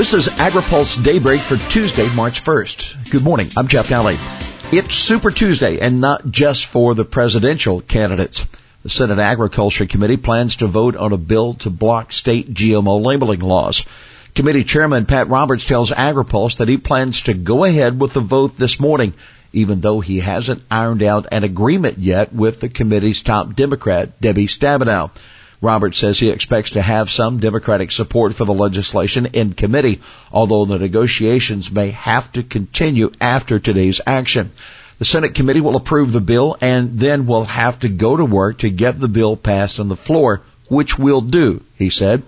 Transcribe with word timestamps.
This 0.00 0.14
is 0.14 0.28
AgriPulse 0.28 1.04
Daybreak 1.04 1.42
for 1.42 1.58
Tuesday, 1.70 2.08
March 2.16 2.42
1st. 2.42 3.10
Good 3.10 3.22
morning. 3.22 3.48
I'm 3.54 3.68
Jeff 3.68 3.90
Nalley. 3.90 4.14
It's 4.72 4.94
Super 4.94 5.30
Tuesday 5.30 5.78
and 5.78 6.00
not 6.00 6.30
just 6.30 6.64
for 6.64 6.94
the 6.94 7.04
presidential 7.04 7.82
candidates. 7.82 8.46
The 8.82 8.88
Senate 8.88 9.18
Agriculture 9.18 9.84
Committee 9.84 10.16
plans 10.16 10.56
to 10.56 10.66
vote 10.66 10.96
on 10.96 11.12
a 11.12 11.18
bill 11.18 11.52
to 11.52 11.68
block 11.68 12.12
state 12.12 12.54
GMO 12.54 13.04
labeling 13.04 13.40
laws. 13.40 13.84
Committee 14.34 14.64
Chairman 14.64 15.04
Pat 15.04 15.28
Roberts 15.28 15.66
tells 15.66 15.90
AgriPulse 15.90 16.56
that 16.56 16.68
he 16.68 16.78
plans 16.78 17.24
to 17.24 17.34
go 17.34 17.64
ahead 17.64 18.00
with 18.00 18.14
the 18.14 18.20
vote 18.20 18.56
this 18.56 18.80
morning, 18.80 19.12
even 19.52 19.82
though 19.82 20.00
he 20.00 20.20
hasn't 20.20 20.64
ironed 20.70 21.02
out 21.02 21.26
an 21.30 21.44
agreement 21.44 21.98
yet 21.98 22.32
with 22.32 22.60
the 22.60 22.70
committee's 22.70 23.22
top 23.22 23.54
Democrat, 23.54 24.18
Debbie 24.18 24.46
Stabenow. 24.46 25.10
Roberts 25.62 25.98
says 25.98 26.18
he 26.18 26.30
expects 26.30 26.70
to 26.70 26.80
have 26.80 27.10
some 27.10 27.38
Democratic 27.38 27.92
support 27.92 28.34
for 28.34 28.46
the 28.46 28.54
legislation 28.54 29.26
in 29.26 29.52
committee, 29.52 30.00
although 30.32 30.64
the 30.64 30.78
negotiations 30.78 31.70
may 31.70 31.90
have 31.90 32.32
to 32.32 32.42
continue 32.42 33.12
after 33.20 33.58
today's 33.58 34.00
action. 34.06 34.52
The 34.98 35.04
Senate 35.04 35.34
committee 35.34 35.60
will 35.60 35.76
approve 35.76 36.12
the 36.12 36.20
bill 36.20 36.56
and 36.62 36.98
then 36.98 37.26
will 37.26 37.44
have 37.44 37.80
to 37.80 37.88
go 37.88 38.16
to 38.16 38.24
work 38.24 38.58
to 38.58 38.70
get 38.70 38.98
the 38.98 39.08
bill 39.08 39.36
passed 39.36 39.80
on 39.80 39.88
the 39.88 39.96
floor, 39.96 40.40
which 40.68 40.98
we'll 40.98 41.20
do, 41.20 41.62
he 41.76 41.90
said. 41.90 42.22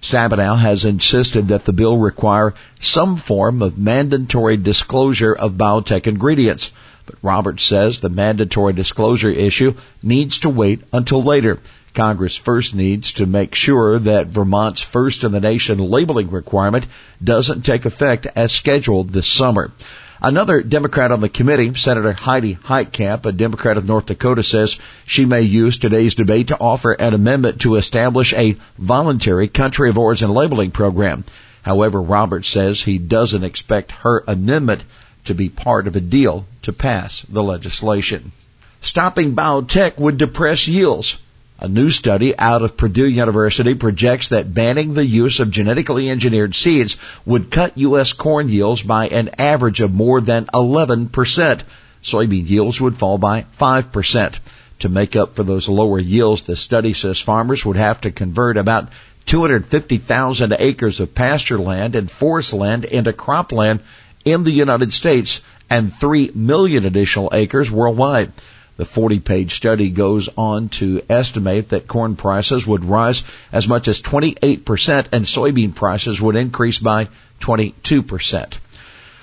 Stabenow 0.00 0.56
has 0.56 0.84
insisted 0.84 1.48
that 1.48 1.64
the 1.64 1.72
bill 1.72 1.98
require 1.98 2.54
some 2.78 3.16
form 3.16 3.62
of 3.62 3.78
mandatory 3.78 4.56
disclosure 4.56 5.32
of 5.32 5.54
biotech 5.54 6.06
ingredients. 6.06 6.70
But 7.06 7.16
Roberts 7.22 7.64
says 7.64 7.98
the 7.98 8.08
mandatory 8.08 8.72
disclosure 8.72 9.30
issue 9.30 9.74
needs 10.02 10.40
to 10.40 10.48
wait 10.48 10.82
until 10.92 11.22
later. 11.22 11.58
Congress 11.96 12.36
first 12.36 12.74
needs 12.74 13.14
to 13.14 13.26
make 13.26 13.54
sure 13.54 13.98
that 13.98 14.26
Vermont's 14.26 14.82
first 14.82 15.24
in 15.24 15.32
the 15.32 15.40
nation 15.40 15.78
labeling 15.78 16.30
requirement 16.30 16.86
doesn't 17.24 17.62
take 17.62 17.86
effect 17.86 18.26
as 18.36 18.52
scheduled 18.52 19.08
this 19.10 19.26
summer. 19.26 19.72
Another 20.20 20.62
Democrat 20.62 21.10
on 21.10 21.20
the 21.20 21.28
committee, 21.28 21.74
Senator 21.74 22.12
Heidi 22.12 22.54
Heitkamp, 22.54 23.26
a 23.26 23.32
Democrat 23.32 23.76
of 23.76 23.88
North 23.88 24.06
Dakota, 24.06 24.42
says 24.42 24.78
she 25.04 25.24
may 25.24 25.42
use 25.42 25.78
today's 25.78 26.14
debate 26.14 26.48
to 26.48 26.60
offer 26.60 26.92
an 26.92 27.14
amendment 27.14 27.62
to 27.62 27.76
establish 27.76 28.32
a 28.34 28.56
voluntary 28.78 29.48
country 29.48 29.88
of 29.88 29.98
origin 29.98 30.30
labeling 30.30 30.70
program. 30.70 31.24
However, 31.62 32.00
Roberts 32.00 32.48
says 32.48 32.82
he 32.82 32.98
doesn't 32.98 33.42
expect 33.42 33.92
her 33.92 34.22
amendment 34.28 34.84
to 35.24 35.34
be 35.34 35.48
part 35.48 35.86
of 35.86 35.96
a 35.96 36.00
deal 36.00 36.46
to 36.62 36.72
pass 36.72 37.24
the 37.28 37.42
legislation. 37.42 38.32
Stopping 38.80 39.34
biotech 39.34 39.98
would 39.98 40.18
depress 40.18 40.68
yields. 40.68 41.18
A 41.58 41.68
new 41.68 41.90
study 41.90 42.38
out 42.38 42.60
of 42.60 42.76
Purdue 42.76 43.08
University 43.08 43.74
projects 43.74 44.28
that 44.28 44.52
banning 44.52 44.92
the 44.92 45.06
use 45.06 45.40
of 45.40 45.50
genetically 45.50 46.10
engineered 46.10 46.54
seeds 46.54 46.96
would 47.24 47.50
cut 47.50 47.78
U.S. 47.78 48.12
corn 48.12 48.50
yields 48.50 48.82
by 48.82 49.08
an 49.08 49.30
average 49.38 49.80
of 49.80 49.94
more 49.94 50.20
than 50.20 50.44
11%. 50.46 51.62
Soybean 52.02 52.48
yields 52.48 52.80
would 52.80 52.96
fall 52.96 53.16
by 53.16 53.46
5%. 53.58 54.38
To 54.80 54.88
make 54.90 55.16
up 55.16 55.34
for 55.34 55.42
those 55.42 55.68
lower 55.68 55.98
yields, 55.98 56.42
the 56.42 56.56
study 56.56 56.92
says 56.92 57.18
farmers 57.18 57.64
would 57.64 57.76
have 57.76 58.02
to 58.02 58.10
convert 58.10 58.58
about 58.58 58.90
250,000 59.24 60.54
acres 60.58 61.00
of 61.00 61.14
pasture 61.14 61.58
land 61.58 61.96
and 61.96 62.10
forest 62.10 62.52
land 62.52 62.84
into 62.84 63.14
cropland 63.14 63.80
in 64.26 64.44
the 64.44 64.52
United 64.52 64.92
States 64.92 65.40
and 65.70 65.92
3 65.92 66.32
million 66.34 66.84
additional 66.84 67.30
acres 67.32 67.70
worldwide. 67.70 68.30
The 68.76 68.84
40 68.84 69.20
page 69.20 69.54
study 69.54 69.88
goes 69.90 70.28
on 70.36 70.68
to 70.80 71.00
estimate 71.08 71.70
that 71.70 71.86
corn 71.86 72.16
prices 72.16 72.66
would 72.66 72.84
rise 72.84 73.24
as 73.50 73.66
much 73.66 73.88
as 73.88 74.02
28% 74.02 75.06
and 75.12 75.24
soybean 75.24 75.74
prices 75.74 76.20
would 76.20 76.36
increase 76.36 76.78
by 76.78 77.08
22%. 77.40 78.58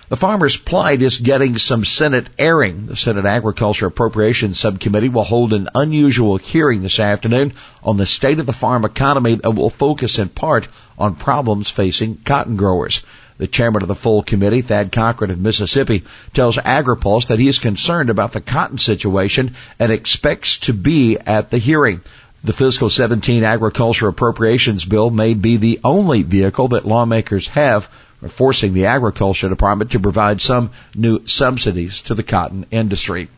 The 0.09 0.17
farmer's 0.17 0.57
plight 0.57 1.01
is 1.01 1.17
getting 1.17 1.57
some 1.57 1.85
Senate 1.85 2.27
airing. 2.37 2.87
The 2.87 2.95
Senate 2.95 3.25
Agriculture 3.25 3.87
Appropriations 3.87 4.59
Subcommittee 4.59 5.09
will 5.09 5.23
hold 5.23 5.53
an 5.53 5.69
unusual 5.73 6.37
hearing 6.37 6.83
this 6.83 6.99
afternoon 6.99 7.53
on 7.83 7.97
the 7.97 8.05
state 8.05 8.39
of 8.39 8.45
the 8.45 8.53
farm 8.53 8.85
economy 8.85 9.35
that 9.35 9.51
will 9.51 9.69
focus 9.69 10.19
in 10.19 10.29
part 10.29 10.67
on 10.99 11.15
problems 11.15 11.69
facing 11.69 12.17
cotton 12.17 12.57
growers. 12.57 13.01
The 13.37 13.47
chairman 13.47 13.81
of 13.81 13.87
the 13.87 13.95
full 13.95 14.23
committee, 14.23 14.61
Thad 14.61 14.91
Cochran 14.91 15.31
of 15.31 15.39
Mississippi, 15.39 16.03
tells 16.33 16.57
AgriPulse 16.57 17.27
that 17.27 17.39
he 17.39 17.47
is 17.47 17.59
concerned 17.59 18.09
about 18.09 18.31
the 18.31 18.41
cotton 18.41 18.77
situation 18.77 19.55
and 19.79 19.91
expects 19.91 20.57
to 20.59 20.73
be 20.73 21.17
at 21.17 21.49
the 21.49 21.57
hearing. 21.57 22.01
The 22.43 22.53
fiscal 22.53 22.89
17 22.89 23.43
agriculture 23.43 24.07
appropriations 24.07 24.85
bill 24.85 25.09
may 25.09 25.33
be 25.33 25.57
the 25.57 25.79
only 25.83 26.23
vehicle 26.23 26.67
that 26.69 26.85
lawmakers 26.85 27.47
have 27.49 27.89
for 28.19 28.29
forcing 28.29 28.73
the 28.73 28.85
agriculture 28.85 29.49
department 29.49 29.91
to 29.91 29.99
provide 29.99 30.41
some 30.41 30.71
new 30.95 31.25
subsidies 31.25 32.01
to 32.03 32.15
the 32.15 32.23
cotton 32.23 32.65
industry. 32.69 33.29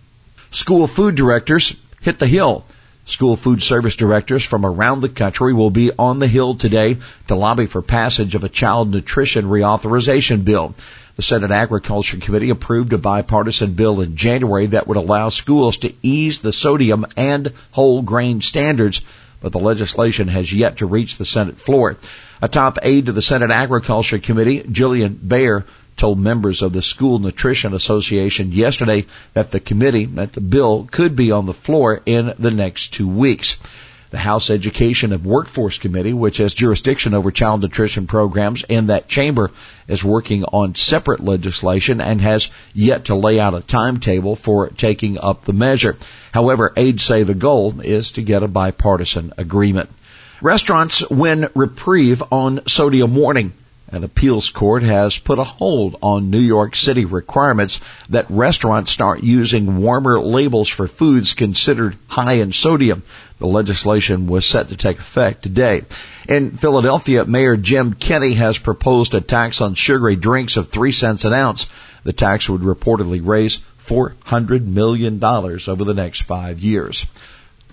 School 0.52 0.88
food 0.88 1.16
directors 1.16 1.76
hit 2.02 2.20
the 2.20 2.28
hill 2.28 2.66
School 3.08 3.36
food 3.36 3.62
service 3.62 3.96
directors 3.96 4.44
from 4.44 4.66
around 4.66 5.02
the 5.02 5.10
country 5.10 5.54
will 5.54 5.70
be 5.70 5.92
on 5.98 6.18
the 6.18 6.28
Hill 6.28 6.56
today 6.56 6.98
to 7.28 7.36
lobby 7.36 7.68
for 7.68 7.84
passage 7.84 8.34
of 8.34 8.44
a 8.44 8.50
child 8.50 8.90
nutrition 8.90 9.46
reauthorization 9.46 10.44
bill. 10.44 10.74
The 11.16 11.22
Senate 11.22 11.52
Agriculture 11.52 12.18
Committee 12.18 12.50
approved 12.50 12.94
a 12.94 12.98
bipartisan 12.98 13.74
bill 13.74 14.02
in 14.02 14.16
January 14.16 14.66
that 14.68 14.88
would 14.88 14.98
allow 14.98 15.30
schools 15.30 15.78
to 15.78 15.94
ease 16.02 16.40
the 16.40 16.52
sodium 16.52 17.06
and 17.16 17.54
whole 17.72 18.02
grain 18.02 18.42
standards, 18.42 19.02
but 19.40 19.52
the 19.52 19.60
legislation 19.60 20.28
has 20.28 20.52
yet 20.52 20.78
to 20.78 20.88
reach 20.88 21.18
the 21.18 21.26
Senate 21.26 21.58
floor. 21.58 21.98
A 22.42 22.48
top 22.48 22.80
aide 22.82 23.06
to 23.06 23.12
the 23.12 23.22
Senate 23.22 23.52
Agriculture 23.52 24.18
Committee, 24.18 24.62
Jillian 24.62 25.16
Bayer, 25.26 25.64
told 25.98 26.20
members 26.20 26.62
of 26.62 26.74
the 26.74 26.82
School 26.82 27.20
Nutrition 27.20 27.74
Association 27.74 28.52
yesterday 28.52 29.06
that 29.34 29.52
the 29.52 29.60
committee, 29.60 30.06
that 30.06 30.34
the 30.34 30.42
bill 30.42 30.88
could 30.92 31.16
be 31.16 31.32
on 31.32 31.46
the 31.46 31.54
floor 31.54 32.02
in 32.06 32.34
the 32.38 32.52
next 32.52 32.94
two 32.94 33.08
weeks. 33.08 33.58
The 34.12 34.18
House 34.20 34.50
Education 34.50 35.12
and 35.12 35.26
Workforce 35.26 35.78
Committee, 35.78 36.14
which 36.14 36.38
has 36.38 36.54
jurisdiction 36.54 37.14
over 37.14 37.32
child 37.32 37.62
nutrition 37.62 38.08
programs 38.08 38.64
in 38.64 38.88
that 38.88 39.10
chamber, 39.10 39.52
is 39.88 40.06
working 40.06 40.46
on 40.46 40.76
separate 40.76 41.22
legislation 41.22 42.00
and 42.00 42.22
has 42.22 42.50
yet 42.74 43.06
to 43.06 43.16
lay 43.16 43.40
out 43.40 43.54
a 43.54 43.62
timetable 43.62 44.36
for 44.36 44.70
taking 44.70 45.18
up 45.20 45.44
the 45.44 45.54
measure. 45.54 45.98
However, 46.32 46.72
aides 46.78 47.04
say 47.04 47.24
the 47.24 47.34
goal 47.34 47.82
is 47.82 48.12
to 48.12 48.22
get 48.22 48.44
a 48.44 48.48
bipartisan 48.48 49.34
agreement. 49.38 49.90
Restaurants 50.42 51.10
win 51.10 51.50
reprieve 51.56 52.22
on 52.32 52.62
sodium 52.68 53.16
warning. 53.16 53.54
An 53.92 54.04
appeals 54.04 54.50
court 54.50 54.82
has 54.82 55.20
put 55.20 55.38
a 55.38 55.44
hold 55.44 55.96
on 56.02 56.32
New 56.32 56.40
York 56.40 56.76
City 56.76 57.06
requirements 57.06 57.80
that 58.10 58.26
restaurants 58.30 58.92
start 58.92 59.24
using 59.24 59.78
warmer 59.78 60.20
labels 60.20 60.70
for 60.70 60.88
foods 60.88 61.34
considered 61.34 61.96
high 62.08 62.34
in 62.34 62.52
sodium. 62.52 63.04
The 63.40 63.48
legislation 63.48 64.28
was 64.28 64.46
set 64.46 64.70
to 64.70 64.78
take 64.78 64.98
effect 64.98 65.44
today. 65.44 65.84
In 66.28 66.52
Philadelphia, 66.52 67.26
Mayor 67.26 67.58
Jim 67.58 67.94
Kenney 67.94 68.34
has 68.34 68.58
proposed 68.58 69.14
a 69.14 69.22
tax 69.22 69.62
on 69.62 69.76
sugary 69.76 70.16
drinks 70.16 70.58
of 70.58 70.70
three 70.70 70.92
cents 70.92 71.24
an 71.24 71.34
ounce. 71.34 71.70
The 72.04 72.14
tax 72.14 72.50
would 72.50 72.62
reportedly 72.62 73.22
raise 73.24 73.62
$400 73.80 74.66
million 74.66 75.24
over 75.24 75.84
the 75.84 75.94
next 75.94 76.24
five 76.24 76.60
years. 76.60 77.06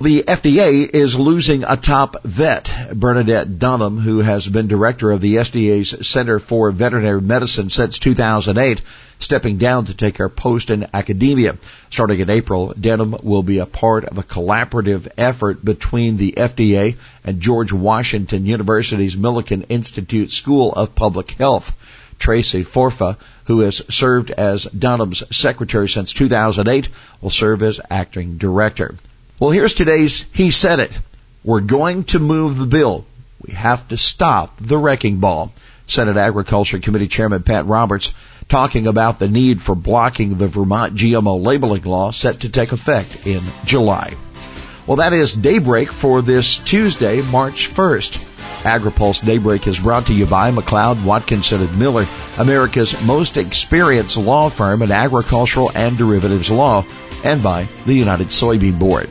The 0.00 0.24
FDA 0.26 0.88
is 0.92 1.18
losing 1.18 1.62
a 1.62 1.76
top 1.76 2.22
vet, 2.24 2.72
Bernadette 2.94 3.58
Dunham, 3.58 3.98
who 3.98 4.18
has 4.18 4.48
been 4.48 4.66
director 4.66 5.12
of 5.12 5.20
the 5.20 5.36
FDA's 5.36 6.08
Center 6.08 6.40
for 6.40 6.72
Veterinary 6.72 7.20
Medicine 7.20 7.70
since 7.70 8.00
2008, 8.00 8.80
stepping 9.20 9.58
down 9.58 9.84
to 9.84 9.94
take 9.94 10.16
her 10.16 10.28
post 10.28 10.70
in 10.70 10.88
academia. 10.92 11.56
Starting 11.90 12.18
in 12.18 12.30
April, 12.30 12.74
Dunham 12.80 13.16
will 13.22 13.44
be 13.44 13.58
a 13.58 13.66
part 13.66 14.04
of 14.04 14.18
a 14.18 14.24
collaborative 14.24 15.06
effort 15.16 15.64
between 15.64 16.16
the 16.16 16.32
FDA 16.32 16.96
and 17.22 17.40
George 17.40 17.72
Washington 17.72 18.46
University's 18.46 19.14
Milken 19.14 19.66
Institute 19.68 20.32
School 20.32 20.72
of 20.72 20.96
Public 20.96 21.32
Health. 21.32 21.76
Tracy 22.18 22.64
Forfa, 22.64 23.18
who 23.44 23.60
has 23.60 23.82
served 23.88 24.30
as 24.32 24.64
Dunham's 24.64 25.22
secretary 25.36 25.88
since 25.88 26.12
2008, 26.12 26.88
will 27.20 27.30
serve 27.30 27.62
as 27.62 27.80
acting 27.90 28.36
director. 28.36 28.96
Well, 29.42 29.50
here's 29.50 29.74
today's 29.74 30.24
He 30.32 30.52
Said 30.52 30.78
It. 30.78 31.00
We're 31.42 31.62
going 31.62 32.04
to 32.04 32.20
move 32.20 32.58
the 32.58 32.66
bill. 32.68 33.04
We 33.44 33.54
have 33.54 33.88
to 33.88 33.96
stop 33.96 34.56
the 34.60 34.78
wrecking 34.78 35.18
ball. 35.18 35.52
Senate 35.88 36.16
Agriculture 36.16 36.78
Committee 36.78 37.08
Chairman 37.08 37.42
Pat 37.42 37.66
Roberts 37.66 38.12
talking 38.48 38.86
about 38.86 39.18
the 39.18 39.26
need 39.26 39.60
for 39.60 39.74
blocking 39.74 40.38
the 40.38 40.46
Vermont 40.46 40.94
GMO 40.94 41.44
labeling 41.44 41.82
law 41.82 42.12
set 42.12 42.38
to 42.42 42.50
take 42.50 42.70
effect 42.70 43.26
in 43.26 43.40
July. 43.64 44.14
Well, 44.86 44.98
that 44.98 45.12
is 45.12 45.32
Daybreak 45.32 45.90
for 45.90 46.22
this 46.22 46.58
Tuesday, 46.58 47.20
March 47.22 47.68
1st. 47.68 48.62
AgriPulse 48.62 49.26
Daybreak 49.26 49.66
is 49.66 49.80
brought 49.80 50.06
to 50.06 50.14
you 50.14 50.26
by 50.26 50.52
McLeod, 50.52 51.04
Watkinson 51.04 51.62
and 51.62 51.78
Miller, 51.80 52.04
America's 52.38 53.04
most 53.04 53.36
experienced 53.36 54.18
law 54.18 54.48
firm 54.48 54.82
in 54.82 54.92
agricultural 54.92 55.72
and 55.74 55.98
derivatives 55.98 56.48
law, 56.48 56.84
and 57.24 57.42
by 57.42 57.64
the 57.86 57.94
United 57.94 58.28
Soybean 58.28 58.78
Board. 58.78 59.10